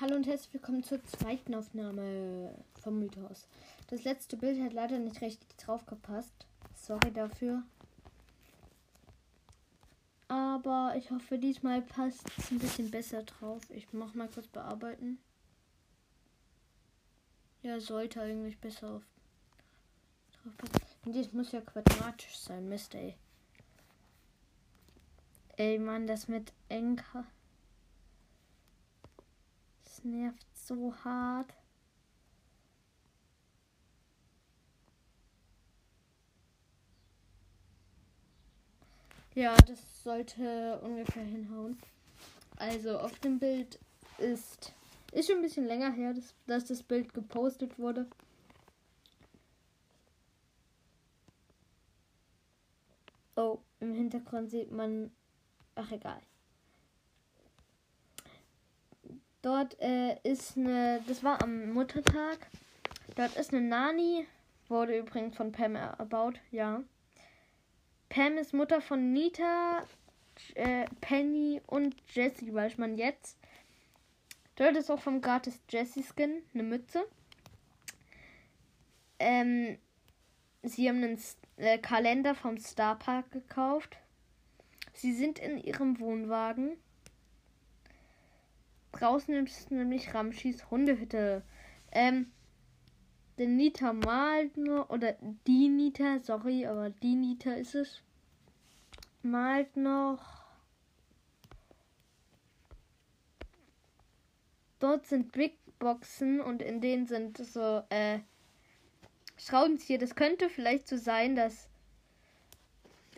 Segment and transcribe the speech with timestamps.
[0.00, 3.46] Hallo und herzlich willkommen zur zweiten Aufnahme vom Mythos.
[3.88, 6.32] Das letzte Bild hat leider nicht richtig drauf gepasst.
[6.74, 7.62] Sorry dafür.
[10.28, 13.60] Aber ich hoffe, diesmal passt es ein bisschen besser drauf.
[13.68, 15.18] Ich mach mal kurz bearbeiten.
[17.60, 19.02] Ja, sollte eigentlich besser auf
[20.32, 20.86] drauf passen.
[21.04, 23.16] Und das muss ja quadratisch sein, Mist, ey.
[25.58, 27.26] Ey, Mann, das mit Enker.
[30.02, 31.54] Nervt so hart.
[39.34, 41.78] Ja, das sollte ungefähr hinhauen.
[42.56, 43.78] Also auf dem Bild
[44.18, 44.74] ist
[45.12, 48.06] ist schon ein bisschen länger her, dass, dass das Bild gepostet wurde.
[53.36, 55.10] Oh, im Hintergrund sieht man.
[55.74, 56.20] Ach egal.
[59.42, 61.02] Dort äh, ist eine.
[61.06, 62.38] Das war am Muttertag.
[63.16, 64.26] Dort ist eine Nani.
[64.68, 66.82] Wurde übrigens von Pam erbaut, ja.
[68.08, 69.84] Pam ist Mutter von Nita,
[70.54, 73.36] äh, Penny und Jessie, weiß man jetzt.
[74.56, 77.04] Dort ist auch vom gratis Jessie Skin eine Mütze.
[79.18, 79.78] Ähm,
[80.62, 81.18] sie haben einen
[81.56, 83.96] äh, Kalender vom Star Park gekauft.
[84.92, 86.76] Sie sind in ihrem Wohnwagen.
[88.92, 91.42] Draußen ist nämlich Ramschis Hundehütte.
[91.92, 92.30] Ähm,
[93.38, 95.16] der Nita malt nur, oder
[95.46, 98.02] die Nita, sorry, aber die Nita ist es,
[99.22, 100.44] malt noch.
[104.78, 108.20] Dort sind Big Boxen und in denen sind so äh,
[109.38, 109.98] Schraubenzieher.
[109.98, 111.68] Das könnte vielleicht so sein, dass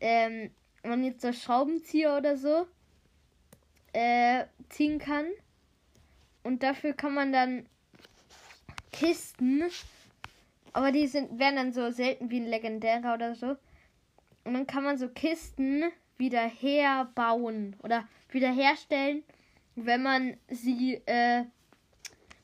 [0.00, 0.50] ähm,
[0.82, 2.66] man jetzt so Schraubenzieher oder so
[3.92, 5.26] äh, ziehen kann.
[6.42, 7.66] Und dafür kann man dann
[8.92, 9.64] Kisten,
[10.72, 13.56] aber die sind, werden dann so selten wie ein legendärer oder so.
[14.44, 15.84] Und dann kann man so Kisten
[16.16, 19.22] wieder herbauen oder wiederherstellen,
[19.74, 21.44] wenn man sie äh,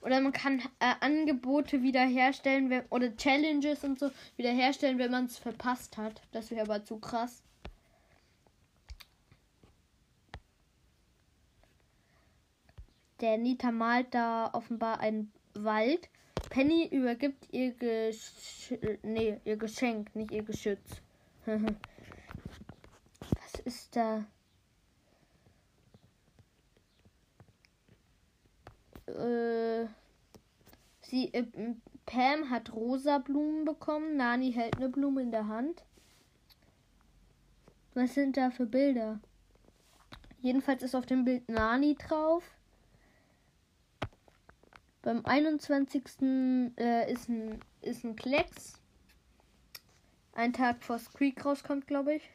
[0.07, 5.37] oder man kann äh, Angebote wiederherstellen wenn, oder Challenges und so wiederherstellen, wenn man es
[5.37, 6.23] verpasst hat.
[6.31, 7.43] Das wäre aber zu krass.
[13.21, 16.09] Der Nita malt da offenbar einen Wald.
[16.51, 21.01] Penny übergibt ihr, Gesch nee, ihr Geschenk, nicht ihr Geschütz.
[21.47, 21.61] Was
[23.65, 24.27] ist da?
[29.07, 29.87] Äh,
[31.01, 31.47] sie, äh,
[32.05, 34.17] Pam hat rosa Blumen bekommen.
[34.17, 35.85] Nani hält eine Blume in der Hand.
[37.95, 39.21] Was sind da für Bilder?
[40.41, 42.45] Jedenfalls ist auf dem Bild Nani drauf.
[45.07, 46.03] Beim 21.
[46.77, 48.83] Äh, ist, ein, ist ein Klecks.
[50.33, 52.29] Ein Tag vor Squeak rauskommt, glaube ich.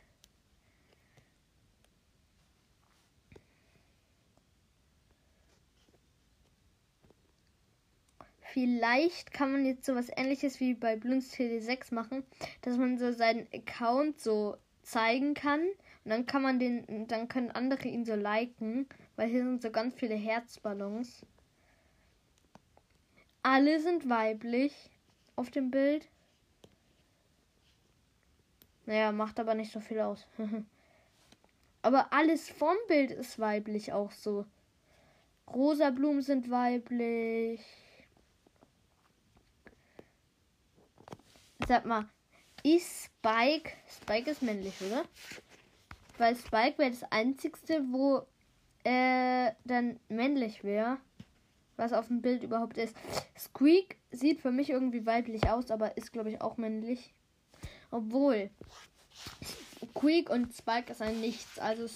[8.39, 12.23] Vielleicht kann man jetzt sowas ähnliches wie bei Bloons TD6 machen,
[12.61, 15.59] dass man so seinen Account so zeigen kann
[16.05, 18.87] und dann kann man den, dann können andere ihn so liken,
[19.17, 21.25] weil hier sind so ganz viele Herzballons.
[23.43, 24.73] Alle sind weiblich
[25.35, 26.07] auf dem Bild.
[28.85, 30.27] Naja, macht aber nicht so viel aus.
[31.81, 34.45] aber alles vom Bild ist weiblich auch so.
[35.47, 37.61] Rosa Blumen sind weiblich.
[41.67, 42.07] Sag mal,
[42.63, 43.71] ist Spike.
[43.87, 45.05] Spike ist männlich, oder?
[46.17, 48.25] Weil Spike wäre das einzigste, wo
[48.83, 50.99] äh, dann männlich wäre
[51.77, 52.95] was auf dem Bild überhaupt ist.
[53.37, 57.13] Squeak sieht für mich irgendwie weiblich aus, aber ist, glaube ich, auch männlich.
[57.89, 58.49] Obwohl,
[59.89, 61.59] Squeak und Spike ist ein Nichts.
[61.59, 61.87] Also,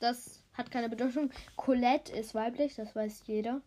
[0.00, 1.30] das hat keine Bedeutung.
[1.56, 3.60] Colette ist weiblich, das weiß jeder.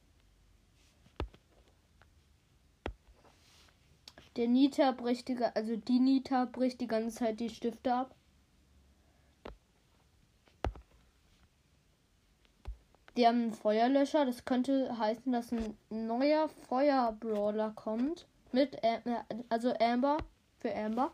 [4.35, 8.15] Der Nita bricht die, also die Nita bricht die ganze Zeit die Stifte ab.
[13.17, 14.25] Die haben einen Feuerlöscher.
[14.25, 18.27] Das könnte heißen, dass ein neuer Feuerbrawler kommt.
[18.51, 18.99] Mit, äh,
[19.49, 20.17] also Amber.
[20.59, 21.11] Für Amber.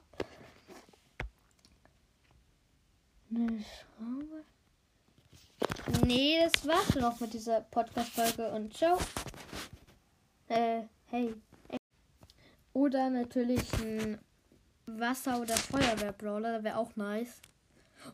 [3.34, 4.44] Eine Schraube.
[6.06, 8.98] Nee, das war's noch mit dieser Podcast-Folge und ciao.
[10.50, 11.34] Äh, hey.
[12.74, 14.20] Oder natürlich ein
[14.86, 17.42] Wasser- oder Feuerwehr-Brawler, wäre auch nice.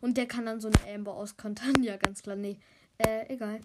[0.02, 1.82] Und der kann dann so eine Amber auskontern.
[1.82, 2.36] Ja, ganz klar.
[2.36, 2.60] Nee,
[3.00, 3.62] äh, egal.